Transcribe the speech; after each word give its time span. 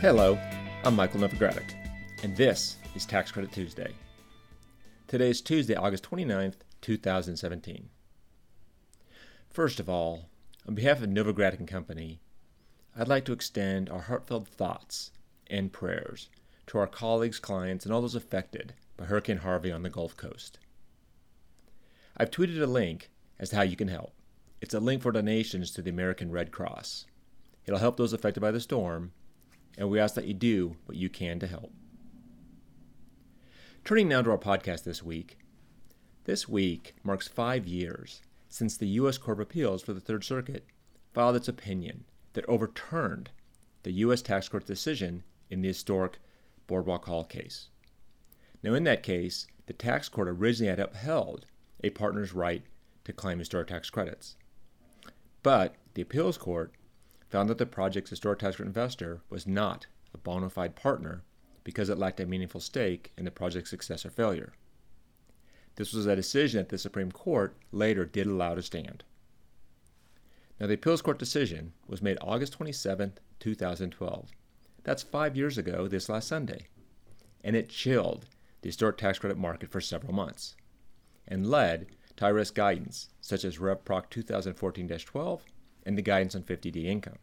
Hello, 0.00 0.38
I'm 0.82 0.96
Michael 0.96 1.20
Novogradac, 1.20 1.74
and 2.22 2.34
this 2.34 2.78
is 2.94 3.04
Tax 3.04 3.30
Credit 3.30 3.52
Tuesday. 3.52 3.92
Today 5.08 5.28
is 5.28 5.42
Tuesday, 5.42 5.74
August 5.74 6.08
29th, 6.10 6.54
2017. 6.80 7.90
First 9.50 9.78
of 9.78 9.90
all, 9.90 10.30
on 10.66 10.74
behalf 10.74 11.02
of 11.02 11.10
Novogradac 11.10 11.58
and 11.58 11.68
Company, 11.68 12.18
I'd 12.96 13.08
like 13.08 13.26
to 13.26 13.34
extend 13.34 13.90
our 13.90 14.00
heartfelt 14.00 14.48
thoughts 14.48 15.10
and 15.48 15.70
prayers 15.70 16.30
to 16.68 16.78
our 16.78 16.86
colleagues, 16.86 17.38
clients, 17.38 17.84
and 17.84 17.92
all 17.92 18.00
those 18.00 18.14
affected 18.14 18.72
by 18.96 19.04
Hurricane 19.04 19.36
Harvey 19.36 19.70
on 19.70 19.82
the 19.82 19.90
Gulf 19.90 20.16
Coast. 20.16 20.58
I've 22.16 22.30
tweeted 22.30 22.62
a 22.62 22.66
link 22.66 23.10
as 23.38 23.50
to 23.50 23.56
how 23.56 23.62
you 23.62 23.76
can 23.76 23.88
help. 23.88 24.14
It's 24.62 24.72
a 24.72 24.80
link 24.80 25.02
for 25.02 25.12
donations 25.12 25.70
to 25.72 25.82
the 25.82 25.90
American 25.90 26.30
Red 26.30 26.52
Cross. 26.52 27.04
It'll 27.66 27.80
help 27.80 27.98
those 27.98 28.14
affected 28.14 28.40
by 28.40 28.50
the 28.50 28.60
storm 28.60 29.12
and 29.78 29.88
we 29.88 29.98
ask 29.98 30.14
that 30.14 30.26
you 30.26 30.34
do 30.34 30.76
what 30.86 30.96
you 30.96 31.08
can 31.08 31.38
to 31.40 31.46
help. 31.46 31.72
Turning 33.84 34.08
now 34.08 34.22
to 34.22 34.30
our 34.30 34.38
podcast 34.38 34.84
this 34.84 35.02
week. 35.02 35.38
This 36.24 36.48
week 36.48 36.94
marks 37.02 37.28
five 37.28 37.66
years 37.66 38.22
since 38.48 38.76
the 38.76 38.88
U.S. 38.88 39.18
Court 39.18 39.38
of 39.38 39.42
Appeals 39.42 39.82
for 39.82 39.92
the 39.92 40.00
Third 40.00 40.22
Circuit 40.22 40.66
filed 41.12 41.36
its 41.36 41.48
opinion 41.48 42.04
that 42.34 42.48
overturned 42.48 43.30
the 43.82 43.92
U.S. 43.92 44.22
Tax 44.22 44.48
Court's 44.48 44.66
decision 44.66 45.22
in 45.48 45.62
the 45.62 45.68
historic 45.68 46.18
Boardwalk 46.66 47.06
Hall 47.06 47.24
case. 47.24 47.68
Now, 48.62 48.74
in 48.74 48.84
that 48.84 49.02
case, 49.02 49.46
the 49.66 49.72
tax 49.72 50.08
court 50.08 50.28
originally 50.28 50.68
had 50.68 50.78
upheld 50.78 51.46
a 51.82 51.90
partner's 51.90 52.34
right 52.34 52.62
to 53.04 53.12
claim 53.12 53.38
historic 53.38 53.68
tax 53.68 53.88
credits. 53.88 54.36
But 55.42 55.74
the 55.94 56.02
appeals 56.02 56.36
court 56.36 56.72
found 57.30 57.48
that 57.48 57.58
the 57.58 57.66
project's 57.66 58.10
historic 58.10 58.40
tax 58.40 58.56
credit 58.56 58.68
investor 58.68 59.20
was 59.30 59.46
not 59.46 59.86
a 60.12 60.18
bona 60.18 60.50
fide 60.50 60.74
partner 60.74 61.22
because 61.64 61.88
it 61.88 61.98
lacked 61.98 62.20
a 62.20 62.26
meaningful 62.26 62.60
stake 62.60 63.12
in 63.16 63.24
the 63.24 63.30
project's 63.30 63.70
success 63.70 64.04
or 64.04 64.10
failure. 64.10 64.52
This 65.76 65.92
was 65.92 66.06
a 66.06 66.16
decision 66.16 66.58
that 66.58 66.68
the 66.68 66.78
Supreme 66.78 67.12
Court 67.12 67.54
later 67.70 68.04
did 68.04 68.26
allow 68.26 68.54
to 68.54 68.62
stand. 68.62 69.04
Now, 70.58 70.66
the 70.66 70.74
appeals 70.74 71.00
court 71.00 71.18
decision 71.18 71.72
was 71.86 72.02
made 72.02 72.18
August 72.20 72.52
27, 72.54 73.14
2012. 73.38 74.30
That's 74.82 75.02
five 75.02 75.36
years 75.36 75.56
ago 75.56 75.88
this 75.88 76.08
last 76.08 76.28
Sunday. 76.28 76.66
And 77.42 77.56
it 77.56 77.70
chilled 77.70 78.26
the 78.60 78.68
historic 78.68 78.98
tax 78.98 79.18
credit 79.18 79.38
market 79.38 79.70
for 79.70 79.80
several 79.80 80.12
months 80.12 80.56
and 81.26 81.50
led 81.50 81.86
to 82.16 82.24
IRS 82.24 82.52
guidance 82.52 83.08
such 83.20 83.44
as 83.44 83.58
Rev 83.58 83.84
Proc 83.84 84.10
2014 84.10 84.88
12 84.88 85.44
and 85.90 85.98
the 85.98 86.02
guidance 86.02 86.36
on 86.36 86.44
50D 86.44 86.84
income. 86.84 87.18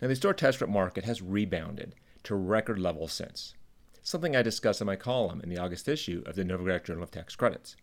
Now, 0.00 0.08
the 0.08 0.08
historic 0.08 0.38
tax 0.38 0.56
credit 0.56 0.72
market 0.72 1.04
has 1.04 1.20
rebounded 1.20 1.94
to 2.22 2.34
record 2.34 2.78
levels 2.78 3.12
since, 3.12 3.52
something 4.02 4.34
I 4.34 4.40
discuss 4.40 4.80
in 4.80 4.86
my 4.86 4.96
column 4.96 5.42
in 5.42 5.50
the 5.50 5.58
August 5.58 5.86
issue 5.86 6.22
of 6.24 6.34
the 6.34 6.44
Novogradac 6.44 6.84
Journal 6.84 7.02
of 7.02 7.10
Tax 7.10 7.36
Credits. 7.36 7.76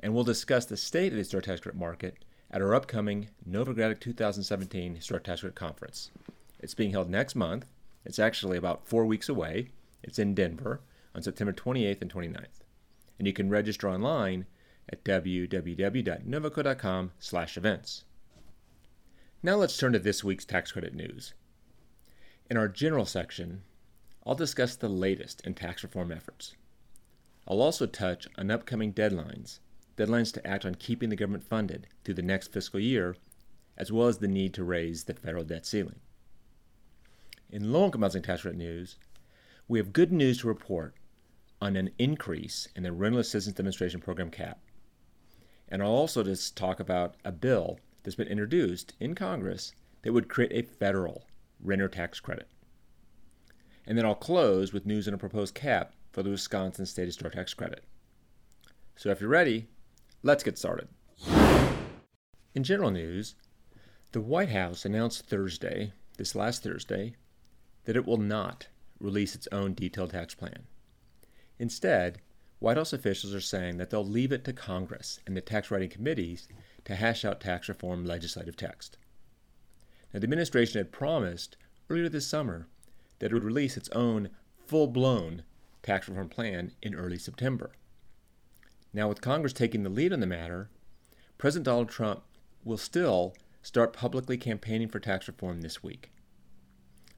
And 0.00 0.14
we'll 0.14 0.24
discuss 0.24 0.64
the 0.64 0.78
state 0.78 1.08
of 1.08 1.12
the 1.12 1.18
historic 1.18 1.44
tax 1.44 1.60
credit 1.60 1.78
market 1.78 2.24
at 2.50 2.62
our 2.62 2.74
upcoming 2.74 3.28
Novogradac 3.46 4.00
2017 4.00 4.94
Historic 4.94 5.24
Tax 5.24 5.40
Credit 5.40 5.54
Conference. 5.54 6.10
It's 6.58 6.72
being 6.72 6.92
held 6.92 7.10
next 7.10 7.34
month. 7.34 7.66
It's 8.06 8.18
actually 8.18 8.56
about 8.56 8.88
four 8.88 9.04
weeks 9.04 9.28
away. 9.28 9.72
It's 10.02 10.18
in 10.18 10.34
Denver 10.34 10.80
on 11.14 11.22
September 11.22 11.52
28th 11.52 12.00
and 12.00 12.10
29th. 12.10 12.62
And 13.18 13.26
you 13.26 13.34
can 13.34 13.50
register 13.50 13.90
online 13.90 14.46
at 14.88 15.04
www.novoco.com 15.04 17.10
slash 17.18 17.58
events. 17.58 18.04
Now 19.40 19.54
let's 19.54 19.76
turn 19.76 19.92
to 19.92 20.00
this 20.00 20.24
week's 20.24 20.44
tax 20.44 20.72
credit 20.72 20.96
news. 20.96 21.32
In 22.50 22.56
our 22.56 22.66
general 22.66 23.06
section, 23.06 23.62
I'll 24.26 24.34
discuss 24.34 24.74
the 24.74 24.88
latest 24.88 25.46
in 25.46 25.54
tax 25.54 25.84
reform 25.84 26.10
efforts. 26.10 26.56
I'll 27.46 27.62
also 27.62 27.86
touch 27.86 28.26
on 28.36 28.50
upcoming 28.50 28.92
deadlines, 28.92 29.60
deadlines 29.96 30.32
to 30.32 30.44
act 30.44 30.66
on 30.66 30.74
keeping 30.74 31.08
the 31.08 31.14
government 31.14 31.44
funded 31.44 31.86
through 32.02 32.14
the 32.14 32.22
next 32.22 32.52
fiscal 32.52 32.80
year, 32.80 33.14
as 33.76 33.92
well 33.92 34.08
as 34.08 34.18
the 34.18 34.26
need 34.26 34.54
to 34.54 34.64
raise 34.64 35.04
the 35.04 35.14
federal 35.14 35.44
debt 35.44 35.64
ceiling. 35.64 36.00
In 37.48 37.72
low 37.72 37.84
income 37.84 38.02
housing 38.02 38.22
tax 38.22 38.42
credit 38.42 38.58
news, 38.58 38.96
we 39.68 39.78
have 39.78 39.92
good 39.92 40.10
news 40.10 40.38
to 40.40 40.48
report 40.48 40.94
on 41.62 41.76
an 41.76 41.90
increase 41.96 42.66
in 42.74 42.82
the 42.82 42.90
Rental 42.90 43.20
Assistance 43.20 43.54
Demonstration 43.54 44.00
Program 44.00 44.30
cap. 44.30 44.58
And 45.68 45.80
I'll 45.80 45.90
also 45.90 46.24
just 46.24 46.56
talk 46.56 46.80
about 46.80 47.14
a 47.24 47.30
bill 47.30 47.78
that's 48.02 48.16
been 48.16 48.28
introduced 48.28 48.94
in 49.00 49.14
Congress 49.14 49.72
that 50.02 50.12
would 50.12 50.28
create 50.28 50.52
a 50.52 50.68
federal 50.68 51.24
renter 51.60 51.88
tax 51.88 52.20
credit. 52.20 52.48
And 53.86 53.96
then 53.96 54.04
I'll 54.04 54.14
close 54.14 54.72
with 54.72 54.86
news 54.86 55.08
on 55.08 55.14
a 55.14 55.18
proposed 55.18 55.54
cap 55.54 55.94
for 56.12 56.22
the 56.22 56.30
Wisconsin 56.30 56.86
State 56.86 57.06
Historic 57.06 57.34
Tax 57.34 57.54
Credit. 57.54 57.84
So 58.96 59.10
if 59.10 59.20
you're 59.20 59.30
ready, 59.30 59.68
let's 60.22 60.44
get 60.44 60.58
started. 60.58 60.88
In 62.54 62.64
general 62.64 62.90
news, 62.90 63.34
the 64.12 64.20
White 64.20 64.48
House 64.48 64.84
announced 64.84 65.26
Thursday, 65.26 65.92
this 66.16 66.34
last 66.34 66.62
Thursday, 66.62 67.14
that 67.84 67.96
it 67.96 68.06
will 68.06 68.18
not 68.18 68.68
release 69.00 69.34
its 69.34 69.48
own 69.52 69.74
detailed 69.74 70.10
tax 70.10 70.34
plan. 70.34 70.66
Instead, 71.58 72.20
White 72.58 72.76
House 72.76 72.92
officials 72.92 73.34
are 73.34 73.40
saying 73.40 73.76
that 73.76 73.90
they'll 73.90 74.04
leave 74.04 74.32
it 74.32 74.44
to 74.44 74.52
Congress 74.52 75.20
and 75.26 75.36
the 75.36 75.40
tax 75.40 75.70
writing 75.70 75.88
committees 75.88 76.48
to 76.88 76.96
hash 76.96 77.24
out 77.24 77.40
tax 77.40 77.68
reform 77.68 78.04
legislative 78.04 78.56
text. 78.56 78.96
Now, 80.12 80.20
the 80.20 80.24
administration 80.24 80.78
had 80.78 80.90
promised 80.90 81.56
earlier 81.90 82.08
this 82.08 82.26
summer 82.26 82.66
that 83.18 83.30
it 83.30 83.34
would 83.34 83.44
release 83.44 83.76
its 83.76 83.90
own 83.90 84.30
full 84.66 84.86
blown 84.86 85.44
tax 85.82 86.08
reform 86.08 86.30
plan 86.30 86.72
in 86.82 86.94
early 86.94 87.18
September. 87.18 87.72
Now, 88.92 89.08
with 89.08 89.20
Congress 89.20 89.52
taking 89.52 89.82
the 89.82 89.90
lead 89.90 90.14
on 90.14 90.20
the 90.20 90.26
matter, 90.26 90.70
President 91.36 91.66
Donald 91.66 91.90
Trump 91.90 92.22
will 92.64 92.78
still 92.78 93.34
start 93.62 93.92
publicly 93.92 94.38
campaigning 94.38 94.88
for 94.88 94.98
tax 94.98 95.28
reform 95.28 95.60
this 95.60 95.82
week. 95.82 96.10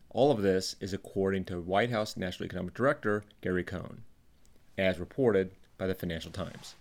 All 0.08 0.32
of 0.32 0.42
this 0.42 0.74
is 0.80 0.92
according 0.92 1.44
to 1.44 1.60
White 1.60 1.90
House 1.90 2.16
National 2.16 2.46
Economic 2.46 2.74
Director 2.74 3.22
Gary 3.40 3.62
Cohn, 3.62 4.02
as 4.76 4.98
reported 4.98 5.52
by 5.78 5.86
the 5.86 5.94
Financial 5.94 6.32
Times. 6.32 6.74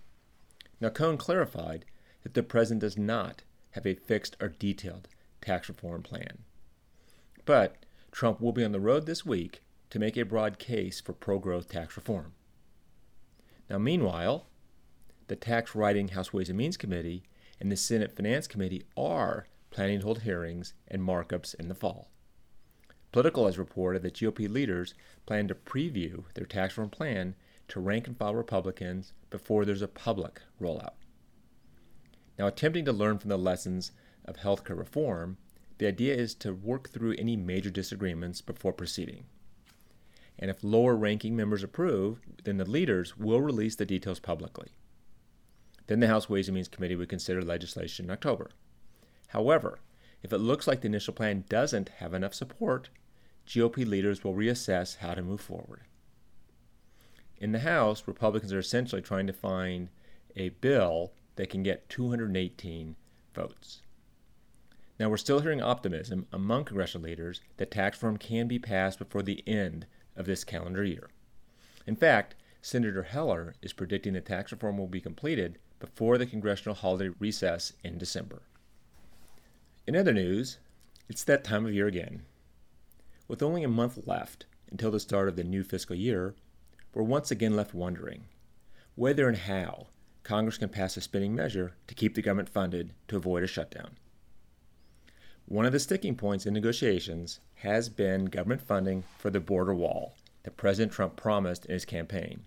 Now, 0.82 0.90
Cohn 0.90 1.18
clarified 1.18 1.86
that 2.24 2.34
the 2.34 2.44
president 2.44 2.82
does 2.82 2.98
not 2.98 3.44
have 3.72 3.86
a 3.86 3.96
fixed 3.96 4.36
or 4.42 4.50
detailed 4.50 5.08
tax 5.42 5.70
reform 5.70 6.04
plan. 6.04 6.40
But 7.46 7.86
Trump 8.12 8.42
will 8.42 8.52
be 8.52 8.64
on 8.64 8.72
the 8.72 8.80
road 8.80 9.06
this 9.06 9.26
week 9.26 9.62
to 9.90 10.00
make 10.00 10.18
a 10.18 10.24
broad 10.24 10.60
case 10.60 11.00
for 11.00 11.14
pro 11.14 11.40
growth 11.40 11.70
tax 11.70 11.96
reform. 11.96 12.34
Now, 13.70 13.78
meanwhile, 13.78 14.48
the 15.28 15.36
Tax 15.36 15.76
Writing 15.76 16.10
House 16.10 16.34
Ways 16.34 16.50
and 16.50 16.58
Means 16.58 16.78
Committee 16.78 17.24
and 17.60 17.72
the 17.72 17.78
Senate 17.78 18.16
Finance 18.16 18.48
Committee 18.48 18.84
are 18.98 19.48
planning 19.70 20.00
to 20.00 20.06
hold 20.06 20.22
hearings 20.22 20.74
and 20.88 21.02
markups 21.02 21.54
in 21.56 21.68
the 21.68 21.76
fall. 21.76 22.10
Politico 23.12 23.46
has 23.46 23.58
reported 23.58 24.02
that 24.04 24.14
GOP 24.16 24.50
leaders 24.50 24.94
plan 25.26 25.48
to 25.48 25.56
preview 25.56 26.24
their 26.34 26.46
tax 26.46 26.74
reform 26.74 26.90
plan 26.90 27.36
to 27.68 27.80
rank 27.80 28.08
and 28.08 28.18
file 28.18 28.36
Republicans 28.36 29.14
before 29.30 29.66
there's 29.66 29.82
a 29.82 29.88
public 29.88 30.42
rollout. 30.62 30.99
Now, 32.40 32.48
attempting 32.48 32.86
to 32.86 32.94
learn 32.94 33.20
from 33.20 33.30
the 33.30 33.38
lessons 33.38 33.92
of 34.24 34.38
healthcare 34.38 34.78
reform, 34.78 35.38
the 35.78 35.88
idea 35.88 36.16
is 36.16 36.34
to 36.36 36.54
work 36.54 36.90
through 36.90 37.16
any 37.18 37.36
major 37.36 37.70
disagreements 37.70 38.40
before 38.40 38.72
proceeding. 38.72 39.26
And 40.40 40.50
if 40.50 40.64
lower 40.64 40.96
ranking 40.96 41.36
members 41.36 41.64
approve, 41.64 42.22
then 42.46 42.56
the 42.56 42.64
leaders 42.64 43.18
will 43.18 43.42
release 43.42 43.76
the 43.76 43.86
details 43.86 44.22
publicly. 44.22 44.70
Then 45.88 46.00
the 46.00 46.08
House 46.08 46.30
Ways 46.30 46.48
and 46.48 46.56
Means 46.56 46.70
Committee 46.70 46.96
would 46.96 47.10
consider 47.10 47.42
legislation 47.42 48.06
in 48.06 48.12
October. 48.12 48.52
However, 49.28 49.80
if 50.24 50.32
it 50.32 50.38
looks 50.38 50.66
like 50.66 50.80
the 50.80 50.88
initial 50.88 51.14
plan 51.14 51.44
doesn't 51.50 51.90
have 51.98 52.14
enough 52.14 52.34
support, 52.34 52.90
GOP 53.46 53.86
leaders 53.86 54.24
will 54.24 54.34
reassess 54.34 54.98
how 54.98 55.14
to 55.14 55.22
move 55.22 55.42
forward. 55.42 55.82
In 57.38 57.52
the 57.52 57.60
House, 57.60 58.04
Republicans 58.06 58.54
are 58.54 58.60
essentially 58.60 59.02
trying 59.02 59.28
to 59.28 59.34
find 59.34 59.90
a 60.38 60.50
bill 60.50 61.12
that 61.36 61.50
can 61.50 61.64
get 61.64 61.90
218 61.90 62.96
votes. 63.34 63.82
Now, 65.00 65.10
we're 65.10 65.18
still 65.18 65.40
hearing 65.40 65.62
optimism 65.62 66.28
among 66.34 66.66
congressional 66.66 67.08
leaders 67.08 67.42
that 67.58 67.72
tax 67.72 67.98
reform 67.98 68.18
can 68.18 68.48
be 68.48 68.60
passed 68.60 69.00
before 69.00 69.22
the 69.22 69.44
end 69.48 69.86
of 70.18 70.26
this 70.26 70.44
calendar 70.44 70.84
year. 70.84 71.10
In 71.88 71.96
fact, 71.96 72.36
Senator 72.62 73.04
Heller 73.04 73.56
is 73.62 73.72
predicting 73.72 74.14
that 74.14 74.26
tax 74.26 74.52
reform 74.52 74.78
will 74.78 74.88
be 74.88 75.00
completed 75.00 75.58
before 75.80 76.18
the 76.18 76.26
congressional 76.26 76.76
holiday 76.76 77.10
recess 77.20 77.72
in 77.84 77.98
December. 77.98 78.42
In 79.88 79.96
other 79.96 80.14
news, 80.14 80.58
it's 81.08 81.24
that 81.24 81.46
time 81.46 81.66
of 81.66 81.74
year 81.74 81.88
again. 81.88 82.24
With 83.30 83.42
only 83.42 83.64
a 83.64 83.70
month 83.70 84.06
left 84.06 84.46
until 84.70 84.92
the 84.92 85.00
start 85.00 85.30
of 85.30 85.38
the 85.38 85.44
new 85.44 85.64
fiscal 85.64 85.96
year, 85.96 86.36
we're 86.94 87.04
once 87.04 87.32
again 87.32 87.56
left 87.56 87.74
wondering 87.74 88.26
whether 88.96 89.30
and 89.30 89.38
how 89.38 89.88
Congress 90.30 90.60
can 90.60 90.70
pass 90.70 90.96
a 90.96 91.02
spending 91.02 91.34
measure 91.34 91.74
to 91.88 91.96
keep 91.96 92.14
the 92.14 92.22
government 92.22 92.48
funded 92.48 92.94
to 93.08 93.16
avoid 93.16 93.42
a 93.42 93.48
shutdown. 93.48 93.98
One 95.48 95.66
of 95.66 95.72
the 95.72 95.80
sticking 95.80 96.16
points 96.16 96.46
in 96.46 96.54
negotiations 96.54 97.40
has 97.56 97.90
been 97.90 98.26
government 98.26 98.62
funding 98.62 99.06
for 99.18 99.32
the 99.32 99.40
border 99.40 99.74
wall 99.74 100.14
that 100.44 100.56
President 100.56 100.92
Trump 100.92 101.16
promised 101.16 101.66
in 101.66 101.74
his 101.74 101.84
campaign. 101.84 102.44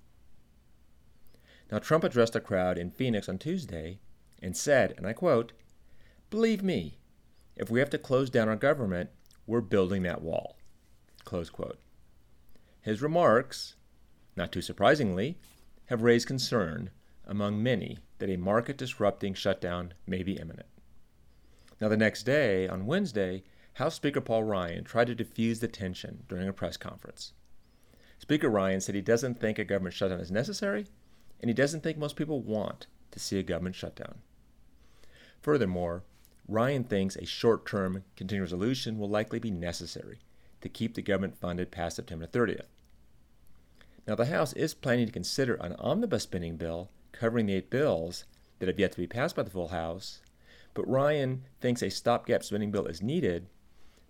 Now, 1.72 1.80
Trump 1.80 2.04
addressed 2.04 2.36
a 2.36 2.40
crowd 2.40 2.78
in 2.78 2.92
Phoenix 2.92 3.28
on 3.28 3.38
Tuesday 3.38 3.98
and 4.40 4.56
said, 4.56 4.94
and 4.96 5.04
I 5.04 5.12
quote, 5.12 5.50
Believe 6.30 6.62
me, 6.62 6.98
if 7.56 7.68
we 7.68 7.80
have 7.80 7.90
to 7.90 7.98
close 7.98 8.30
down 8.30 8.48
our 8.48 8.54
government, 8.54 9.10
we're 9.44 9.60
building 9.60 10.04
that 10.04 10.22
wall. 10.22 10.56
Close 11.24 11.50
quote. 11.50 11.80
His 12.80 13.02
remarks, 13.02 13.74
not 14.36 14.52
too 14.52 14.62
surprisingly, 14.62 15.36
have 15.86 16.02
raised 16.02 16.28
concern 16.28 16.90
among 17.26 17.62
many 17.62 17.98
that 18.18 18.30
a 18.30 18.36
market 18.36 18.76
disrupting 18.76 19.34
shutdown 19.34 19.94
may 20.06 20.22
be 20.22 20.38
imminent. 20.38 20.66
Now, 21.80 21.88
the 21.88 21.96
next 21.96 22.22
day, 22.22 22.68
on 22.68 22.86
Wednesday, 22.86 23.42
House 23.74 23.94
Speaker 23.94 24.20
Paul 24.20 24.44
Ryan 24.44 24.84
tried 24.84 25.06
to 25.08 25.14
diffuse 25.14 25.60
the 25.60 25.68
tension 25.68 26.24
during 26.28 26.46
a 26.46 26.52
press 26.52 26.76
conference. 26.76 27.32
Speaker 28.18 28.48
Ryan 28.48 28.80
said 28.80 28.94
he 28.94 29.00
doesn't 29.00 29.40
think 29.40 29.58
a 29.58 29.64
government 29.64 29.94
shutdown 29.94 30.20
is 30.20 30.30
necessary, 30.30 30.86
and 31.40 31.48
he 31.48 31.54
doesn't 31.54 31.82
think 31.82 31.98
most 31.98 32.14
people 32.14 32.40
want 32.40 32.86
to 33.10 33.18
see 33.18 33.38
a 33.38 33.42
government 33.42 33.74
shutdown. 33.74 34.18
Furthermore, 35.40 36.04
Ryan 36.46 36.84
thinks 36.84 37.16
a 37.16 37.26
short 37.26 37.66
term 37.66 38.04
continuing 38.16 38.44
resolution 38.44 38.98
will 38.98 39.08
likely 39.08 39.38
be 39.38 39.50
necessary 39.50 40.20
to 40.60 40.68
keep 40.68 40.94
the 40.94 41.02
government 41.02 41.36
funded 41.36 41.70
past 41.70 41.96
September 41.96 42.26
30th. 42.26 42.66
Now, 44.06 44.14
the 44.14 44.26
House 44.26 44.52
is 44.52 44.74
planning 44.74 45.06
to 45.06 45.12
consider 45.12 45.54
an 45.54 45.74
omnibus 45.78 46.24
spending 46.24 46.56
bill 46.56 46.90
covering 47.22 47.46
the 47.46 47.54
eight 47.54 47.70
bills 47.70 48.24
that 48.58 48.66
have 48.66 48.80
yet 48.80 48.90
to 48.90 48.98
be 48.98 49.06
passed 49.06 49.36
by 49.36 49.44
the 49.44 49.50
full 49.50 49.68
House 49.68 50.22
but 50.74 50.88
Ryan 50.88 51.44
thinks 51.60 51.80
a 51.80 51.88
stopgap 51.88 52.42
spending 52.42 52.72
bill 52.72 52.86
is 52.86 53.00
needed 53.00 53.46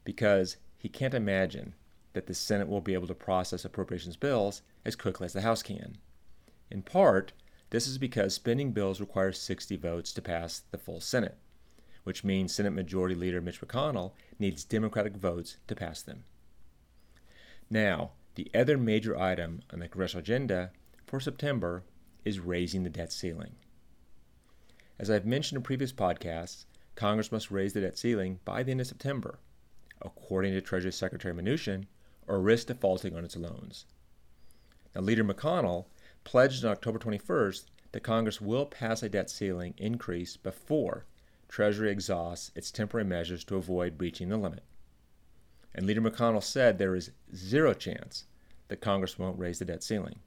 because 0.03 0.57
he 0.79 0.89
can't 0.89 1.13
imagine 1.13 1.75
that 2.15 2.27
the 2.27 2.33
Senate 2.33 2.69
will 2.69 2.81
be 2.81 2.95
able 2.95 3.07
to 3.09 3.15
process 3.15 3.67
appropriations 3.67 4.17
bills 4.17 4.63
as 4.87 4.97
quickly 4.97 5.27
as 5.27 5.35
the 5.35 5.43
House 5.43 5.63
can. 5.63 5.99
In 6.71 6.81
part, 6.81 7.35
this 7.69 7.87
is 7.87 7.99
because 7.99 8.33
spending 8.33 8.73
bills 8.73 8.99
require 8.99 9.33
60 9.33 9.77
votes 9.77 10.15
to 10.15 10.23
pass 10.23 10.63
the 10.71 10.79
full 10.79 11.01
Senate, 11.01 11.37
which 12.05 12.25
means 12.25 12.55
Senate 12.55 12.71
Majority 12.73 13.15
Leader 13.15 13.43
Mitch 13.43 13.61
McConnell 13.61 14.13
needs 14.39 14.65
Democratic 14.65 15.19
votes 15.19 15.59
to 15.67 15.77
pass 15.77 16.01
them. 16.01 16.25
Now, 17.69 18.13
the 18.37 18.51
other 18.55 18.79
major 18.79 19.19
item 19.21 19.61
on 19.71 19.81
the 19.81 19.89
congressional 19.89 20.23
agenda 20.23 20.71
for 21.07 21.21
September 21.21 21.83
is 22.25 22.41
raising 22.41 22.83
the 22.83 22.91
debt 22.91 23.13
ceiling. 23.13 23.55
As 24.99 25.11
I've 25.11 25.27
mentioned 25.27 25.57
in 25.57 25.63
previous 25.63 25.93
podcasts, 25.93 26.67
Congress 26.95 27.33
must 27.33 27.51
raise 27.51 27.73
the 27.73 27.81
debt 27.81 27.99
ceiling 27.99 28.39
by 28.45 28.63
the 28.63 28.71
end 28.71 28.81
of 28.81 28.87
September, 28.87 29.39
according 30.01 30.53
to 30.53 30.61
Treasury 30.61 30.93
Secretary 30.93 31.35
Mnuchin, 31.35 31.87
or 32.27 32.41
risk 32.41 32.69
defaulting 32.69 33.17
on 33.17 33.25
its 33.25 33.37
loans. 33.37 33.87
Now, 34.95 35.01
Leader 35.01 35.25
McConnell 35.25 35.87
pledged 36.25 36.65
on 36.65 36.71
October 36.71 36.99
21st 36.99 37.65
that 37.93 38.03
Congress 38.03 38.41
will 38.41 38.67
pass 38.67 39.03
a 39.03 39.09
debt 39.09 39.31
ceiling 39.31 39.75
increase 39.77 40.37
before 40.37 41.07
Treasury 41.49 41.91
exhausts 41.91 42.51
its 42.55 42.71
temporary 42.71 43.05
measures 43.05 43.45
to 43.45 43.57
avoid 43.57 43.99
breaching 43.99 44.29
the 44.29 44.37
limit. 44.37 44.63
And 45.75 45.87
Leader 45.87 46.01
McConnell 46.01 46.43
said 46.43 46.79
there 46.79 46.95
is 46.95 47.11
zero 47.35 47.75
chance 47.75 48.25
that 48.69 48.81
Congress 48.81 49.19
won't 49.19 49.39
raise 49.39 49.59
the 49.59 49.65
debt 49.65 49.83
ceiling. 49.83 50.21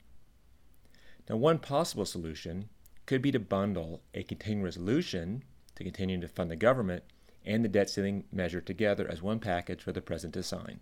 Now, 1.28 1.36
one 1.36 1.58
possible 1.58 2.04
solution 2.04 2.68
could 3.04 3.22
be 3.22 3.32
to 3.32 3.38
bundle 3.38 4.02
a 4.14 4.22
continuing 4.22 4.64
resolution 4.64 5.44
to 5.74 5.84
continue 5.84 6.20
to 6.20 6.28
fund 6.28 6.50
the 6.50 6.56
government 6.56 7.04
and 7.44 7.64
the 7.64 7.68
debt 7.68 7.88
ceiling 7.88 8.24
measure 8.32 8.60
together 8.60 9.08
as 9.08 9.22
one 9.22 9.38
package 9.38 9.82
for 9.82 9.92
the 9.92 10.00
president 10.00 10.34
to 10.34 10.42
sign. 10.42 10.80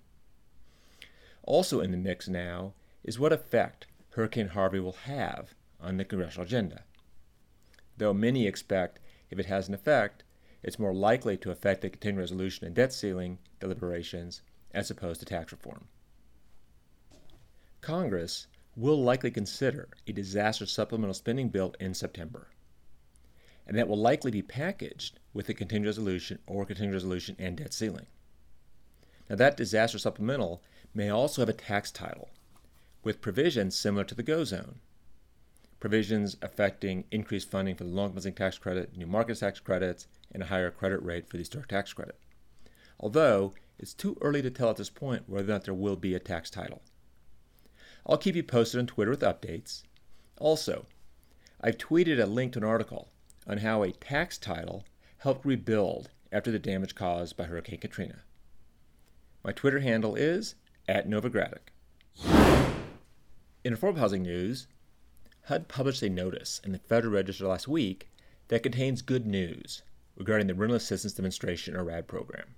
Also 1.42 1.80
in 1.80 1.90
the 1.90 1.96
mix 1.96 2.28
now 2.28 2.72
is 3.02 3.18
what 3.18 3.32
effect 3.32 3.86
Hurricane 4.10 4.48
Harvey 4.48 4.80
will 4.80 4.92
have 5.04 5.54
on 5.80 5.98
the 5.98 6.04
congressional 6.04 6.46
agenda. 6.46 6.84
Though 7.98 8.14
many 8.14 8.46
expect 8.46 8.98
if 9.30 9.38
it 9.38 9.46
has 9.46 9.68
an 9.68 9.74
effect, 9.74 10.24
it's 10.62 10.78
more 10.78 10.94
likely 10.94 11.36
to 11.38 11.50
affect 11.50 11.82
the 11.82 11.90
continuing 11.90 12.20
resolution 12.20 12.66
and 12.66 12.74
debt 12.74 12.92
ceiling 12.92 13.38
deliberations 13.60 14.40
as 14.72 14.90
opposed 14.90 15.20
to 15.20 15.26
tax 15.26 15.52
reform. 15.52 15.88
Congress 17.82 18.46
will 18.76 19.00
likely 19.02 19.30
consider 19.30 19.88
a 20.06 20.12
disaster 20.12 20.66
supplemental 20.66 21.14
spending 21.14 21.48
bill 21.48 21.74
in 21.78 21.94
September. 21.94 22.48
And 23.66 23.78
that 23.78 23.88
will 23.88 23.98
likely 23.98 24.30
be 24.30 24.42
packaged 24.42 25.20
with 25.32 25.48
a 25.48 25.54
continuing 25.54 25.86
resolution 25.86 26.38
or 26.46 26.66
continuing 26.66 26.92
resolution 26.92 27.36
and 27.38 27.56
debt 27.56 27.72
ceiling. 27.72 28.06
Now, 29.28 29.36
that 29.36 29.56
disaster 29.56 29.98
supplemental 29.98 30.62
may 30.92 31.08
also 31.08 31.42
have 31.42 31.48
a 31.48 31.54
tax 31.54 31.90
title 31.90 32.30
with 33.02 33.20
provisions 33.20 33.76
similar 33.76 34.04
to 34.04 34.14
the 34.14 34.22
GO 34.22 34.44
zone. 34.44 34.80
Provisions 35.80 36.36
affecting 36.42 37.04
increased 37.10 37.50
funding 37.50 37.74
for 37.74 37.84
the 37.84 37.90
long 37.90 38.12
housing 38.14 38.34
tax 38.34 38.58
credit, 38.58 38.96
new 38.96 39.06
market 39.06 39.38
tax 39.38 39.60
credits, 39.60 40.06
and 40.32 40.42
a 40.42 40.46
higher 40.46 40.70
credit 40.70 41.02
rate 41.02 41.28
for 41.28 41.36
the 41.36 41.42
historic 41.42 41.68
tax 41.68 41.92
credit. 41.92 42.18
Although 42.98 43.54
it's 43.78 43.94
too 43.94 44.16
early 44.20 44.40
to 44.42 44.50
tell 44.50 44.70
at 44.70 44.76
this 44.76 44.90
point 44.90 45.28
whether 45.28 45.50
or 45.50 45.54
not 45.54 45.64
there 45.64 45.74
will 45.74 45.96
be 45.96 46.14
a 46.14 46.20
tax 46.20 46.48
title. 46.48 46.82
I'll 48.06 48.18
keep 48.18 48.36
you 48.36 48.42
posted 48.42 48.80
on 48.80 48.86
Twitter 48.86 49.10
with 49.10 49.20
updates. 49.20 49.82
Also, 50.38 50.86
I've 51.60 51.78
tweeted 51.78 52.22
a 52.22 52.26
link 52.26 52.52
to 52.52 52.58
an 52.58 52.64
article 52.64 53.08
on 53.46 53.58
how 53.58 53.82
a 53.82 53.92
tax 53.92 54.36
title 54.36 54.84
helped 55.18 55.46
rebuild 55.46 56.10
after 56.30 56.50
the 56.50 56.58
damage 56.58 56.94
caused 56.94 57.36
by 57.36 57.44
Hurricane 57.44 57.80
Katrina. 57.80 58.22
My 59.42 59.52
Twitter 59.52 59.80
handle 59.80 60.14
is 60.16 60.54
at 60.86 61.08
Novogradac. 61.08 61.70
In 63.64 63.74
affordable 63.74 63.98
housing 63.98 64.22
news, 64.22 64.66
HUD 65.44 65.68
published 65.68 66.02
a 66.02 66.10
notice 66.10 66.60
in 66.62 66.72
the 66.72 66.78
Federal 66.78 67.14
Register 67.14 67.46
last 67.46 67.68
week 67.68 68.10
that 68.48 68.62
contains 68.62 69.00
good 69.00 69.26
news 69.26 69.82
regarding 70.16 70.46
the 70.46 70.54
Rental 70.54 70.76
Assistance 70.76 71.14
Demonstration 71.14 71.74
or 71.74 71.84
RAD 71.84 72.06
program. 72.06 72.54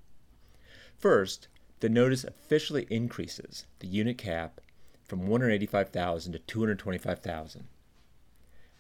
First, 0.99 1.47
the 1.79 1.89
notice 1.89 2.25
officially 2.25 2.87
increases 2.91 3.67
the 3.79 3.87
unit 3.87 4.19
cap 4.19 4.61
from 5.07 5.27
185,000 5.27 6.33
to 6.33 6.39
225,000. 6.39 7.69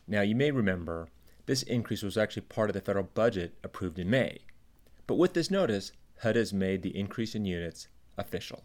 Now, 0.08 0.22
you 0.22 0.34
may 0.34 0.50
remember 0.50 1.08
this 1.46 1.62
increase 1.62 2.02
was 2.02 2.16
actually 2.16 2.42
part 2.42 2.70
of 2.70 2.74
the 2.74 2.80
federal 2.80 3.08
budget 3.14 3.54
approved 3.62 3.98
in 3.98 4.10
May. 4.10 4.40
But 5.06 5.14
with 5.14 5.34
this 5.34 5.50
notice, 5.50 5.92
HUD 6.22 6.36
has 6.36 6.52
made 6.52 6.82
the 6.82 6.98
increase 6.98 7.34
in 7.34 7.44
units 7.44 7.88
official. 8.18 8.64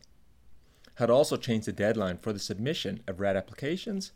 HUD 0.95 1.09
also 1.09 1.37
changed 1.37 1.67
the 1.67 1.71
deadline 1.71 2.17
for 2.17 2.33
the 2.33 2.39
submission 2.39 3.03
of 3.07 3.19
RAD 3.19 3.35
applications 3.35 4.11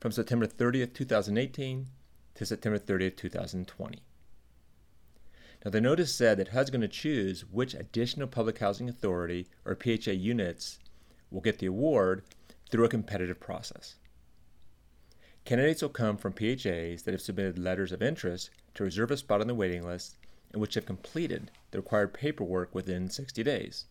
from 0.00 0.12
September 0.12 0.46
30th, 0.46 0.94
2018 0.94 1.86
to 2.34 2.46
September 2.46 2.78
30th, 2.78 3.16
2020. 3.16 4.02
Now, 5.64 5.70
the 5.70 5.80
notice 5.80 6.14
said 6.14 6.38
that 6.38 6.48
HUD's 6.48 6.70
going 6.70 6.82
to 6.82 6.88
choose 6.88 7.44
which 7.50 7.74
additional 7.74 8.28
public 8.28 8.58
housing 8.58 8.88
authority 8.88 9.48
or 9.64 9.74
PHA 9.74 10.12
units 10.12 10.78
will 11.30 11.40
get 11.40 11.58
the 11.58 11.66
award 11.66 12.22
through 12.70 12.84
a 12.84 12.88
competitive 12.88 13.40
process. 13.40 13.96
Candidates 15.44 15.80
will 15.80 15.90
come 15.90 16.16
from 16.16 16.32
PHAs 16.32 17.02
that 17.02 17.12
have 17.12 17.20
submitted 17.20 17.58
letters 17.58 17.92
of 17.92 18.02
interest 18.02 18.50
to 18.74 18.82
reserve 18.82 19.12
a 19.12 19.16
spot 19.16 19.40
on 19.40 19.46
the 19.46 19.54
waiting 19.54 19.86
list 19.86 20.16
and 20.52 20.60
which 20.60 20.74
have 20.74 20.86
completed 20.86 21.50
the 21.70 21.78
required 21.78 22.14
paperwork 22.14 22.74
within 22.74 23.08
60 23.08 23.42
days. 23.44 23.86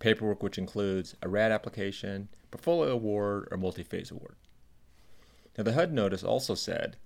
Paperwork 0.00 0.42
which 0.42 0.58
includes 0.58 1.16
a 1.22 1.28
RAD 1.28 1.50
application, 1.50 2.28
portfolio 2.50 2.92
award, 2.92 3.48
or 3.50 3.56
multi 3.56 3.82
phase 3.82 4.10
award. 4.10 4.36
Now, 5.56 5.64
the 5.64 5.72
HUD 5.72 5.92
notice 5.92 6.22
also 6.22 6.54
said 6.54 6.96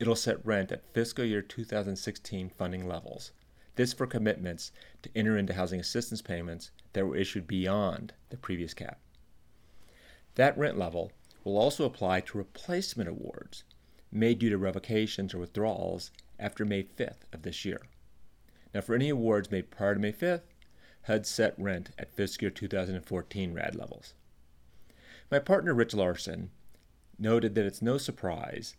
it'll 0.00 0.16
set 0.16 0.44
rent 0.44 0.72
at 0.72 0.92
fiscal 0.92 1.24
year 1.24 1.42
2016 1.42 2.50
funding 2.50 2.88
levels. 2.88 3.32
This 3.76 3.92
for 3.92 4.06
commitments 4.06 4.72
to 5.02 5.10
enter 5.14 5.38
into 5.38 5.54
housing 5.54 5.78
assistance 5.78 6.22
payments 6.22 6.72
that 6.92 7.06
were 7.06 7.16
issued 7.16 7.46
beyond 7.46 8.14
the 8.30 8.36
previous 8.36 8.74
cap. 8.74 8.98
That 10.38 10.56
rent 10.56 10.78
level 10.78 11.10
will 11.42 11.58
also 11.58 11.84
apply 11.84 12.20
to 12.20 12.38
replacement 12.38 13.08
awards 13.08 13.64
made 14.12 14.38
due 14.38 14.50
to 14.50 14.56
revocations 14.56 15.34
or 15.34 15.38
withdrawals 15.38 16.12
after 16.38 16.64
May 16.64 16.84
5th 16.84 17.24
of 17.32 17.42
this 17.42 17.64
year. 17.64 17.82
Now, 18.72 18.82
for 18.82 18.94
any 18.94 19.08
awards 19.08 19.50
made 19.50 19.72
prior 19.72 19.94
to 19.94 20.00
May 20.00 20.12
5th, 20.12 20.42
HUD 21.02 21.26
set 21.26 21.58
rent 21.58 21.90
at 21.98 22.14
fiscal 22.14 22.44
year 22.44 22.50
2014 22.52 23.52
RAD 23.52 23.74
levels. 23.74 24.14
My 25.28 25.40
partner 25.40 25.74
Rich 25.74 25.94
Larson 25.94 26.52
noted 27.18 27.56
that 27.56 27.66
it's 27.66 27.82
no 27.82 27.98
surprise 27.98 28.76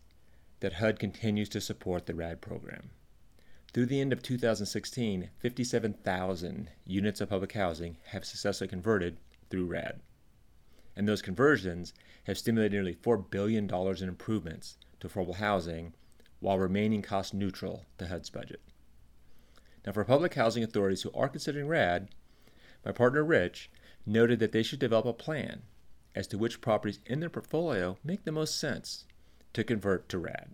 that 0.61 0.73
HUD 0.73 0.97
continues 0.97 1.49
to 1.49 1.59
support 1.59 2.05
the 2.05 2.15
RAD 2.15 2.39
program. 2.39 2.91
Through 3.73 3.87
the 3.87 3.99
end 3.99 4.13
of 4.13 4.23
2016, 4.23 5.29
57,000 5.37 6.69
units 6.85 7.19
of 7.19 7.29
public 7.29 7.51
housing 7.51 7.97
have 8.05 8.23
successfully 8.23 8.69
converted 8.69 9.17
through 9.49 9.65
RAD. 9.65 9.99
And 10.99 11.07
those 11.07 11.21
conversions 11.21 11.93
have 12.25 12.37
stimulated 12.37 12.73
nearly 12.73 12.93
$4 12.93 13.31
billion 13.31 13.73
in 13.73 14.09
improvements 14.09 14.77
to 14.99 15.07
affordable 15.07 15.35
housing 15.35 15.93
while 16.41 16.59
remaining 16.59 17.01
cost 17.01 17.33
neutral 17.33 17.85
to 17.99 18.07
HUD's 18.07 18.29
budget. 18.29 18.59
Now, 19.85 19.93
for 19.93 20.03
public 20.03 20.33
housing 20.33 20.61
authorities 20.61 21.03
who 21.03 21.11
are 21.13 21.29
considering 21.29 21.69
RAD, 21.69 22.09
my 22.83 22.91
partner 22.91 23.23
Rich 23.23 23.71
noted 24.05 24.39
that 24.39 24.51
they 24.51 24.61
should 24.61 24.79
develop 24.79 25.05
a 25.05 25.13
plan 25.13 25.61
as 26.15 26.27
to 26.27 26.37
which 26.37 26.59
properties 26.59 26.99
in 27.05 27.21
their 27.21 27.29
portfolio 27.29 27.97
make 28.03 28.25
the 28.25 28.33
most 28.33 28.59
sense 28.59 29.05
to 29.53 29.63
convert 29.63 30.09
to 30.09 30.17
RAD. 30.17 30.49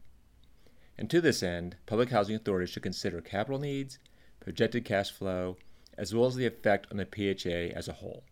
And 0.95 1.09
to 1.09 1.21
this 1.21 1.41
end, 1.41 1.77
public 1.87 2.11
housing 2.11 2.35
authorities 2.35 2.69
should 2.69 2.83
consider 2.83 3.19
capital 3.19 3.57
needs, 3.57 3.97
projected 4.39 4.85
cash 4.85 5.09
flow, 5.09 5.57
as 5.97 6.13
well 6.13 6.27
as 6.27 6.35
the 6.35 6.45
effect 6.45 6.85
on 6.91 6.97
the 6.97 7.07
PHA 7.07 7.75
as 7.75 7.87
a 7.87 7.93
whole. 7.93 8.25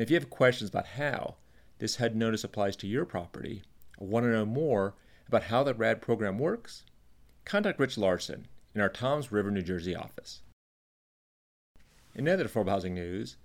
Now, 0.00 0.04
if 0.04 0.10
you 0.10 0.16
have 0.16 0.30
questions 0.30 0.70
about 0.70 0.86
how 0.86 1.34
this 1.78 1.96
HUD 1.96 2.16
notice 2.16 2.42
applies 2.42 2.74
to 2.76 2.86
your 2.86 3.04
property, 3.04 3.60
or 3.98 4.06
want 4.06 4.24
to 4.24 4.30
know 4.30 4.46
more 4.46 4.94
about 5.28 5.42
how 5.42 5.62
the 5.62 5.74
RAD 5.74 6.00
program 6.00 6.38
works, 6.38 6.84
contact 7.44 7.78
Rich 7.78 7.98
Larson 7.98 8.48
in 8.74 8.80
our 8.80 8.88
Toms 8.88 9.30
River, 9.30 9.50
New 9.50 9.60
Jersey 9.60 9.94
office. 9.94 10.40
In 12.14 12.26
other 12.26 12.48
affordable 12.48 12.70
housing 12.70 12.94
news, 12.94 13.36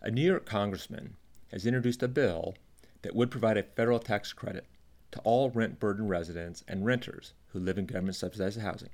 a 0.00 0.10
New 0.10 0.22
York 0.22 0.46
congressman 0.46 1.16
has 1.50 1.66
introduced 1.66 2.02
a 2.02 2.08
bill 2.08 2.54
that 3.02 3.14
would 3.14 3.30
provide 3.30 3.58
a 3.58 3.62
federal 3.62 3.98
tax 3.98 4.32
credit 4.32 4.64
to 5.10 5.20
all 5.24 5.50
rent 5.50 5.78
burdened 5.78 6.08
residents 6.08 6.64
and 6.66 6.86
renters 6.86 7.34
who 7.48 7.58
live 7.58 7.76
in 7.76 7.84
government 7.84 8.16
subsidized 8.16 8.62
housing. 8.62 8.88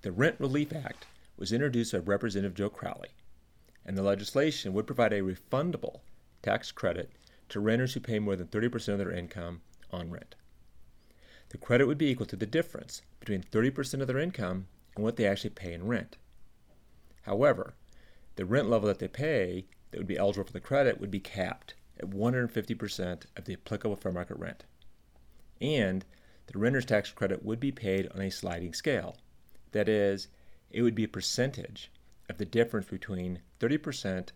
The 0.00 0.10
Rent 0.10 0.36
Relief 0.38 0.72
Act 0.72 1.04
was 1.36 1.52
introduced 1.52 1.92
by 1.92 1.98
Representative 1.98 2.54
Joe 2.54 2.70
Crowley, 2.70 3.10
and 3.84 3.96
the 3.96 4.02
legislation 4.02 4.72
would 4.72 4.86
provide 4.86 5.12
a 5.12 5.22
refundable 5.22 6.00
tax 6.42 6.72
credit 6.72 7.10
to 7.48 7.60
renters 7.60 7.94
who 7.94 8.00
pay 8.00 8.18
more 8.18 8.36
than 8.36 8.46
30% 8.46 8.88
of 8.88 8.98
their 8.98 9.10
income 9.10 9.60
on 9.90 10.10
rent. 10.10 10.34
The 11.50 11.58
credit 11.58 11.86
would 11.86 11.98
be 11.98 12.08
equal 12.08 12.26
to 12.26 12.36
the 12.36 12.46
difference 12.46 13.02
between 13.18 13.42
30% 13.42 14.00
of 14.00 14.06
their 14.06 14.18
income 14.18 14.68
and 14.94 15.04
what 15.04 15.16
they 15.16 15.26
actually 15.26 15.50
pay 15.50 15.72
in 15.72 15.86
rent. 15.86 16.16
However, 17.22 17.74
the 18.36 18.44
rent 18.44 18.70
level 18.70 18.86
that 18.88 19.00
they 19.00 19.08
pay 19.08 19.66
that 19.90 19.98
would 19.98 20.06
be 20.06 20.16
eligible 20.16 20.46
for 20.46 20.52
the 20.52 20.60
credit 20.60 21.00
would 21.00 21.10
be 21.10 21.20
capped 21.20 21.74
at 21.98 22.10
150% 22.10 23.24
of 23.36 23.44
the 23.44 23.54
applicable 23.54 23.96
fair 23.96 24.12
market 24.12 24.38
rent. 24.38 24.64
And 25.60 26.04
the 26.46 26.58
renter's 26.58 26.84
tax 26.84 27.10
credit 27.10 27.44
would 27.44 27.60
be 27.60 27.72
paid 27.72 28.08
on 28.14 28.20
a 28.20 28.30
sliding 28.30 28.72
scale. 28.72 29.16
That 29.72 29.88
is, 29.88 30.28
it 30.70 30.82
would 30.82 30.94
be 30.94 31.04
a 31.04 31.08
percentage 31.08 31.90
of 32.30 32.38
the 32.38 32.44
difference 32.44 32.86
between 32.86 33.40
30% 33.58 34.28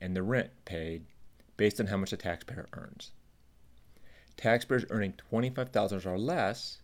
and 0.00 0.14
the 0.14 0.22
rent 0.22 0.50
paid 0.64 1.06
based 1.56 1.80
on 1.80 1.86
how 1.86 1.96
much 1.96 2.10
the 2.10 2.16
taxpayer 2.16 2.68
earns. 2.74 3.12
Taxpayers 4.36 4.84
earning 4.90 5.14
$25,000 5.32 6.06
or 6.06 6.18
less 6.18 6.78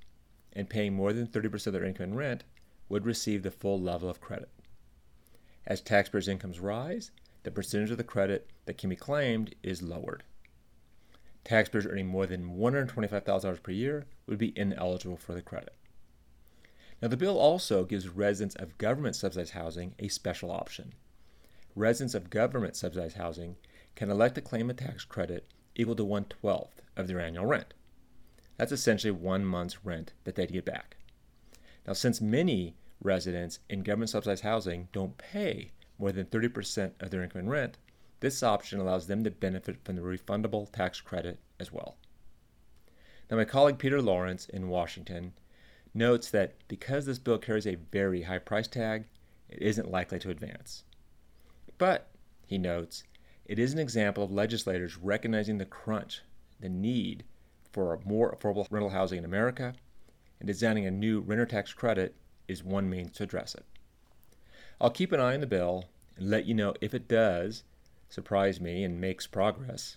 and 0.52 0.68
paying 0.68 0.94
more 0.94 1.12
than 1.12 1.26
30% 1.26 1.66
of 1.66 1.72
their 1.72 1.84
income 1.84 2.10
in 2.10 2.14
rent 2.14 2.44
would 2.88 3.06
receive 3.06 3.42
the 3.42 3.50
full 3.50 3.80
level 3.80 4.08
of 4.08 4.20
credit. 4.20 4.48
As 5.66 5.80
taxpayers' 5.80 6.28
incomes 6.28 6.60
rise, 6.60 7.10
the 7.42 7.50
percentage 7.50 7.90
of 7.90 7.98
the 7.98 8.04
credit 8.04 8.50
that 8.64 8.78
can 8.78 8.90
be 8.90 8.96
claimed 8.96 9.54
is 9.62 9.82
lowered. 9.82 10.22
Taxpayers 11.44 11.86
earning 11.86 12.06
more 12.06 12.26
than 12.26 12.56
$125,000 12.56 13.62
per 13.62 13.72
year 13.72 14.06
would 14.26 14.38
be 14.38 14.56
ineligible 14.58 15.16
for 15.16 15.34
the 15.34 15.42
credit. 15.42 15.74
Now, 17.02 17.08
the 17.08 17.16
bill 17.16 17.38
also 17.38 17.84
gives 17.84 18.08
residents 18.08 18.56
of 18.56 18.78
government 18.78 19.16
subsidized 19.16 19.52
housing 19.52 19.94
a 19.98 20.08
special 20.08 20.50
option. 20.50 20.94
Residents 21.74 22.14
of 22.14 22.30
government 22.30 22.74
subsidized 22.74 23.16
housing 23.16 23.56
can 23.94 24.10
elect 24.10 24.34
to 24.36 24.40
claim 24.40 24.70
a 24.70 24.74
tax 24.74 25.04
credit 25.04 25.46
equal 25.74 25.96
to 25.96 26.04
one 26.04 26.24
twelfth 26.24 26.80
of 26.96 27.06
their 27.06 27.20
annual 27.20 27.44
rent. 27.44 27.74
That's 28.56 28.72
essentially 28.72 29.10
one 29.10 29.44
month's 29.44 29.84
rent 29.84 30.14
that 30.24 30.34
they'd 30.34 30.52
get 30.52 30.64
back. 30.64 30.96
Now, 31.86 31.92
since 31.92 32.20
many 32.20 32.76
residents 33.02 33.58
in 33.68 33.82
government 33.82 34.10
subsidized 34.10 34.42
housing 34.42 34.88
don't 34.92 35.18
pay 35.18 35.72
more 35.98 36.12
than 36.12 36.26
30% 36.26 36.92
of 37.00 37.10
their 37.10 37.22
income 37.22 37.42
in 37.42 37.48
rent, 37.48 37.78
this 38.20 38.42
option 38.42 38.80
allows 38.80 39.06
them 39.06 39.22
to 39.24 39.30
benefit 39.30 39.76
from 39.84 39.96
the 39.96 40.02
refundable 40.02 40.70
tax 40.72 41.00
credit 41.00 41.38
as 41.60 41.70
well. 41.70 41.96
Now, 43.30 43.36
my 43.36 43.44
colleague 43.44 43.78
Peter 43.78 44.00
Lawrence 44.00 44.46
in 44.46 44.68
Washington 44.68 45.32
notes 45.96 46.30
that 46.30 46.54
because 46.68 47.06
this 47.06 47.18
bill 47.18 47.38
carries 47.38 47.66
a 47.66 47.76
very 47.90 48.22
high 48.22 48.38
price 48.38 48.68
tag, 48.68 49.04
it 49.48 49.62
isn't 49.62 49.90
likely 49.90 50.18
to 50.20 50.30
advance. 50.30 50.84
But, 51.78 52.08
he 52.46 52.58
notes, 52.58 53.02
it 53.44 53.58
is 53.58 53.72
an 53.72 53.78
example 53.78 54.24
of 54.24 54.32
legislators 54.32 54.96
recognizing 54.96 55.58
the 55.58 55.64
crunch, 55.64 56.22
the 56.60 56.68
need 56.68 57.24
for 57.72 58.00
more 58.04 58.34
affordable 58.34 58.66
rental 58.70 58.90
housing 58.90 59.18
in 59.18 59.24
America, 59.24 59.74
and 60.40 60.46
designing 60.46 60.86
a 60.86 60.90
new 60.90 61.20
renter 61.20 61.46
tax 61.46 61.72
credit 61.72 62.14
is 62.48 62.62
one 62.62 62.88
means 62.88 63.12
to 63.16 63.22
address 63.22 63.54
it. 63.54 63.64
I'll 64.80 64.90
keep 64.90 65.12
an 65.12 65.20
eye 65.20 65.34
on 65.34 65.40
the 65.40 65.46
bill 65.46 65.84
and 66.16 66.30
let 66.30 66.46
you 66.46 66.54
know 66.54 66.74
if 66.80 66.94
it 66.94 67.08
does 67.08 67.64
surprise 68.08 68.60
me 68.60 68.84
and 68.84 69.00
makes 69.00 69.26
progress, 69.26 69.96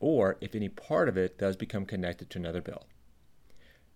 or 0.00 0.36
if 0.40 0.54
any 0.54 0.68
part 0.68 1.08
of 1.08 1.16
it 1.16 1.38
does 1.38 1.56
become 1.56 1.86
connected 1.86 2.30
to 2.30 2.38
another 2.38 2.60
bill. 2.60 2.84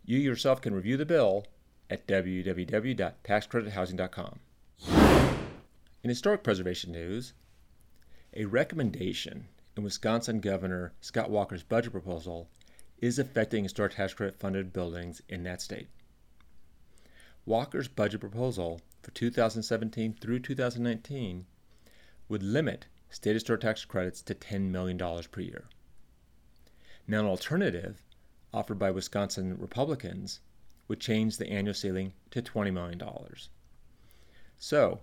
You 0.09 0.19
yourself 0.19 0.61
can 0.63 0.75
review 0.75 0.97
the 0.97 1.05
bill 1.05 1.45
at 1.91 2.07
www.taxcredithousing.com. 2.07 4.39
In 6.03 6.09
historic 6.09 6.43
preservation 6.43 6.93
news, 6.93 7.35
a 8.33 8.47
recommendation 8.47 9.49
in 9.77 9.83
Wisconsin 9.83 10.41
Governor 10.41 10.95
Scott 11.03 11.29
Walker's 11.29 11.63
budget 11.63 11.93
proposal 11.93 12.49
is 13.03 13.19
affecting 13.19 13.65
historic 13.65 13.97
tax 13.97 14.15
credit 14.15 14.35
funded 14.35 14.73
buildings 14.73 15.21
in 15.29 15.43
that 15.43 15.61
state. 15.61 15.89
Walker's 17.45 17.89
budget 17.89 18.21
proposal 18.21 18.81
for 19.03 19.11
2017 19.11 20.15
through 20.15 20.39
2019 20.39 21.45
would 22.31 22.43
limit 22.43 22.87
state 23.11 23.35
historic 23.35 23.61
tax 23.61 23.85
credits 23.85 24.23
to 24.23 24.35
$10 24.35 24.71
million 24.71 24.97
per 25.31 25.43
year. 25.43 25.67
Now, 27.07 27.21
an 27.21 27.27
alternative 27.27 28.03
offered 28.53 28.79
by 28.79 28.91
Wisconsin 28.91 29.57
Republicans 29.59 30.41
would 30.89 31.01
change 31.01 31.37
the 31.37 31.49
annual 31.49 31.75
ceiling 31.75 32.13
to 32.31 32.41
$20 32.43 32.73
million. 32.73 33.01
So, 34.59 35.01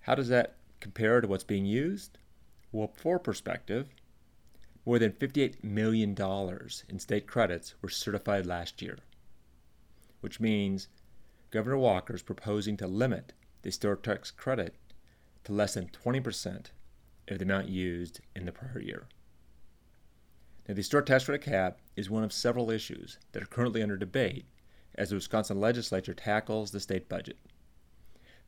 how 0.00 0.14
does 0.14 0.28
that 0.28 0.56
compare 0.80 1.20
to 1.20 1.28
what's 1.28 1.44
being 1.44 1.66
used? 1.66 2.18
Well, 2.72 2.92
for 2.94 3.18
perspective, 3.18 3.88
more 4.84 4.98
than 4.98 5.12
$58 5.12 5.62
million 5.62 6.16
in 6.88 6.98
state 6.98 7.26
credits 7.26 7.74
were 7.80 7.88
certified 7.88 8.46
last 8.46 8.82
year, 8.82 8.98
which 10.20 10.40
means 10.40 10.88
Governor 11.50 11.78
Walker 11.78 12.14
is 12.14 12.22
proposing 12.22 12.76
to 12.78 12.86
limit 12.86 13.32
the 13.62 13.68
historic 13.68 14.02
tax 14.02 14.30
credit 14.30 14.74
to 15.44 15.52
less 15.52 15.74
than 15.74 15.88
20% 15.88 16.66
of 17.28 17.38
the 17.38 17.44
amount 17.44 17.68
used 17.68 18.20
in 18.34 18.46
the 18.46 18.52
prior 18.52 18.80
year. 18.80 19.06
Now, 20.70 20.74
the 20.74 20.82
historic 20.82 21.06
tax 21.06 21.24
credit 21.24 21.42
cap 21.42 21.80
is 21.96 22.08
one 22.08 22.22
of 22.22 22.32
several 22.32 22.70
issues 22.70 23.18
that 23.32 23.42
are 23.42 23.46
currently 23.46 23.82
under 23.82 23.96
debate 23.96 24.46
as 24.94 25.08
the 25.08 25.16
Wisconsin 25.16 25.58
legislature 25.58 26.14
tackles 26.14 26.70
the 26.70 26.78
state 26.78 27.08
budget. 27.08 27.38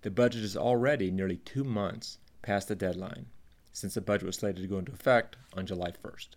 The 0.03 0.11
budget 0.13 0.45
is 0.45 0.57
already 0.57 1.11
nearly 1.11 1.39
two 1.39 1.65
months 1.65 2.19
past 2.41 2.69
the 2.69 2.77
deadline, 2.77 3.27
since 3.73 3.95
the 3.95 4.01
budget 4.01 4.27
was 4.27 4.37
slated 4.37 4.63
to 4.63 4.69
go 4.69 4.79
into 4.79 4.93
effect 4.93 5.37
on 5.55 5.67
July 5.67 5.91
1st. 5.91 6.29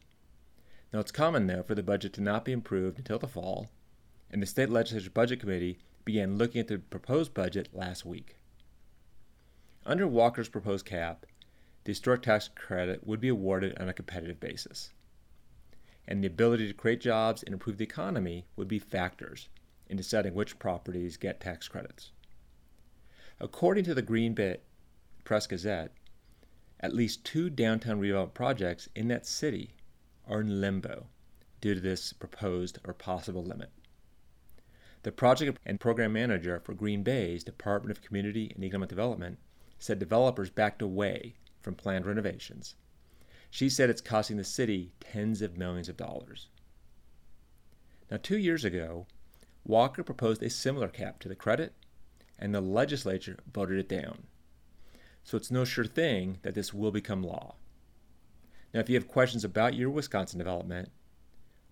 Now, 0.92 1.02
it's 1.02 1.12
common, 1.12 1.46
though, 1.46 1.62
for 1.62 1.76
the 1.76 1.84
budget 1.84 2.14
to 2.14 2.22
not 2.22 2.46
be 2.46 2.52
improved 2.52 2.98
until 2.98 3.20
the 3.20 3.28
fall, 3.28 3.70
and 4.32 4.42
the 4.42 4.48
state 4.48 4.72
legislature 4.72 5.12
budget 5.12 5.40
committee 5.40 5.78
began 6.04 6.40
looking 6.40 6.62
at 6.62 6.68
the 6.68 6.80
proposed 6.80 7.36
budget 7.36 7.70
last 7.74 8.08
week. 8.08 8.38
Under 9.86 10.08
Walker's 10.08 10.50
proposed 10.50 10.88
cap, 10.88 11.28
the 11.84 11.92
historic 11.92 12.24
tax 12.24 12.50
credit 12.56 13.06
would 13.06 13.22
be 13.22 13.30
awarded 13.30 13.78
on 13.78 13.88
a 13.88 13.94
competitive 13.94 14.40
basis. 14.40 14.90
And 16.08 16.24
the 16.24 16.28
ability 16.28 16.68
to 16.68 16.74
create 16.74 17.02
jobs 17.02 17.44
and 17.44 17.54
improve 17.54 17.78
the 17.78 17.84
economy 17.84 18.46
would 18.56 18.68
be 18.68 18.80
factors 18.80 19.50
in 19.88 19.98
deciding 19.98 20.34
which 20.34 20.60
properties 20.60 21.18
get 21.18 21.40
tax 21.40 21.68
credits. 21.68 22.12
According 23.40 23.84
to 23.86 23.94
the 23.94 24.02
Green 24.02 24.34
Bay 24.34 24.58
Press 25.24 25.48
Gazette, 25.48 25.92
at 26.80 26.94
least 26.94 27.26
two 27.26 27.50
downtown 27.50 28.00
redevelopment 28.00 28.34
projects 28.34 28.88
in 28.96 29.08
that 29.08 29.26
city 29.26 29.76
are 30.28 30.42
in 30.42 30.62
limbo 30.62 31.08
due 31.62 31.74
to 31.74 31.82
this 31.82 32.14
proposed 32.14 32.80
or 32.86 32.94
possible 32.94 33.44
limit. 33.44 33.72
The 35.04 35.12
project 35.12 35.60
and 35.66 35.80
program 35.80 36.14
manager 36.14 36.60
for 36.60 36.74
Green 36.74 37.04
Bay's 37.04 37.44
Department 37.44 37.96
of 37.96 38.04
Community 38.04 38.52
and 38.56 38.64
Economic 38.64 38.90
Development 38.90 39.38
said 39.80 40.00
developers 40.00 40.50
backed 40.50 40.82
away 40.82 41.36
from 41.62 41.76
planned 41.76 42.06
renovations. 42.06 42.76
She 43.56 43.70
said 43.70 43.90
it's 43.90 44.02
costing 44.02 44.36
the 44.36 44.44
city 44.44 44.92
tens 45.00 45.42
of 45.42 45.58
millions 45.58 45.88
of 45.88 45.96
dollars. 45.96 46.50
Now, 48.12 48.18
two 48.22 48.38
years 48.38 48.66
ago, 48.66 49.08
Walker 49.64 50.04
proposed 50.04 50.44
a 50.44 50.50
similar 50.50 50.90
cap 50.90 51.20
to 51.20 51.30
the 51.30 51.38
credit, 51.38 51.72
and 52.38 52.54
the 52.54 52.60
legislature 52.60 53.38
voted 53.54 53.80
it 53.80 53.88
down. 53.88 54.24
So 55.24 55.38
it's 55.38 55.52
no 55.52 55.64
sure 55.64 55.86
thing 55.86 56.40
that 56.42 56.54
this 56.54 56.74
will 56.74 56.92
become 56.92 57.24
law. 57.24 57.56
Now, 58.74 58.82
if 58.82 58.90
you 58.90 58.96
have 58.96 59.08
questions 59.08 59.46
about 59.46 59.74
your 59.74 59.90
Wisconsin 59.90 60.38
development 60.38 60.90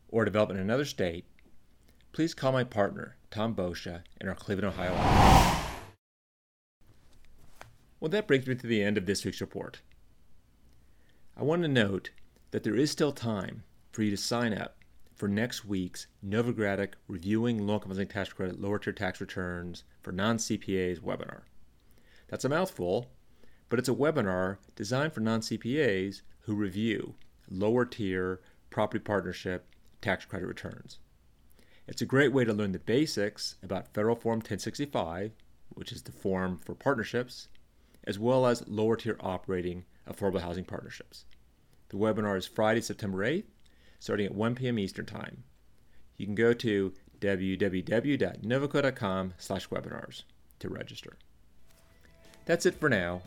or 0.07 0.23
development 0.23 0.61
in 0.61 0.65
another 0.65 0.85
state, 0.85 1.25
please 2.13 2.33
call 2.33 2.53
my 2.53 2.63
partner, 2.63 3.17
Tom 3.29 3.53
Boccia, 3.53 4.03
in 4.21 4.29
our 4.29 4.35
Cleveland, 4.35 4.73
Ohio 4.73 4.93
office. 4.93 5.69
Well, 7.99 8.11
that 8.11 8.25
brings 8.25 8.47
me 8.47 8.55
to 8.55 8.67
the 8.67 8.81
end 8.81 8.97
of 8.97 9.05
this 9.05 9.25
week's 9.25 9.41
report. 9.41 9.81
I 11.35 11.41
want 11.41 11.63
to 11.63 11.67
note 11.67 12.11
that 12.51 12.63
there 12.63 12.75
is 12.75 12.91
still 12.91 13.11
time 13.11 13.63
for 13.91 14.03
you 14.03 14.11
to 14.11 14.17
sign 14.17 14.53
up 14.53 14.77
for 15.15 15.27
next 15.27 15.65
week's 15.65 16.05
Novogradac 16.23 16.93
Reviewing 17.07 17.65
Low 17.65 17.75
Income 17.75 18.05
Tax 18.05 18.31
Credit 18.31 18.61
Lower 18.61 18.77
Tier 18.77 18.93
Tax 18.93 19.19
Returns 19.19 19.83
for 19.99 20.11
Non 20.11 20.37
CPAs 20.37 20.99
webinar. 20.99 21.41
That's 22.27 22.45
a 22.45 22.49
mouthful, 22.49 23.09
but 23.67 23.79
it's 23.79 23.89
a 23.89 23.95
webinar 23.95 24.57
designed 24.75 25.13
for 25.13 25.21
non 25.21 25.41
CPAs 25.41 26.21
who 26.41 26.53
review 26.53 27.15
lower 27.49 27.85
tier 27.85 28.39
property 28.69 29.03
partnership 29.03 29.65
tax 30.01 30.25
credit 30.25 30.45
returns. 30.45 30.99
It's 31.87 32.03
a 32.03 32.05
great 32.05 32.31
way 32.31 32.45
to 32.45 32.53
learn 32.53 32.73
the 32.73 32.79
basics 32.79 33.55
about 33.63 33.91
Federal 33.91 34.15
Form 34.15 34.37
1065, 34.37 35.31
which 35.69 35.91
is 35.91 36.03
the 36.03 36.11
form 36.11 36.59
for 36.63 36.75
partnerships, 36.75 37.47
as 38.03 38.19
well 38.19 38.45
as 38.45 38.67
lower 38.67 38.95
tier 38.95 39.17
operating 39.19 39.85
affordable 40.10 40.41
housing 40.41 40.65
partnerships. 40.65 41.25
The 41.89 41.98
webinar 41.98 42.38
is 42.38 42.48
Friday, 42.48 42.81
September 42.81 43.19
8th 43.19 43.45
starting 44.03 44.25
at 44.25 44.36
1 44.36 44.55
p.m. 44.55 44.77
Eastern 44.77 45.05
Time. 45.05 45.45
You 46.17 46.25
can 46.25 46.36
go 46.36 46.51
to 46.51 46.91
www.novoco.com 47.22 49.33
slash 49.38 49.69
webinars 49.69 50.24
to 50.60 50.67
register. 50.67 51.15
That's 52.45 52.65
it 52.65 52.75
for 52.75 52.89
now. 52.89 53.22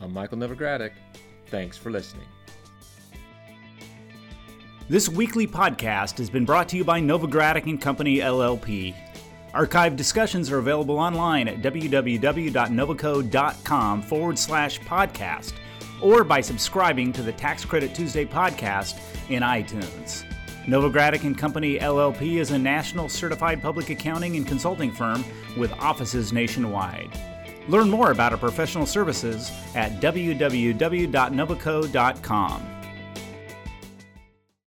I'm 0.00 0.12
Michael 0.12 0.38
Novogradac. 0.38 0.90
Thanks 1.46 1.78
for 1.78 1.92
listening. 1.92 2.26
This 4.88 5.08
weekly 5.08 5.46
podcast 5.46 6.18
has 6.18 6.28
been 6.28 6.44
brought 6.44 6.68
to 6.70 6.76
you 6.76 6.82
by 6.82 7.00
Novogradac 7.00 7.70
and 7.70 7.80
Company 7.80 8.18
LLP. 8.18 8.96
Archived 9.54 9.94
discussions 9.94 10.50
are 10.50 10.58
available 10.58 10.98
online 10.98 11.46
at 11.46 11.62
www.novoco.com 11.62 14.02
forward 14.02 14.38
slash 14.38 14.80
podcast 14.80 15.52
or 16.00 16.24
by 16.24 16.40
subscribing 16.40 17.12
to 17.12 17.22
the 17.22 17.32
Tax 17.32 17.64
Credit 17.64 17.94
Tuesday 17.94 18.24
podcast 18.24 18.98
in 19.28 19.42
iTunes. 19.42 20.24
Novogradac 20.66 21.24
and 21.24 21.38
Company 21.38 21.78
LLP 21.78 22.38
is 22.38 22.50
a 22.50 22.58
national 22.58 23.08
certified 23.08 23.62
public 23.62 23.90
accounting 23.90 24.36
and 24.36 24.44
consulting 24.46 24.90
firm 24.90 25.24
with 25.56 25.72
offices 25.74 26.32
nationwide. 26.32 27.16
Learn 27.68 27.88
more 27.88 28.10
about 28.10 28.32
our 28.32 28.38
professional 28.38 28.86
services 28.86 29.52
at 29.74 30.00
www.novoco.com. 30.00 32.75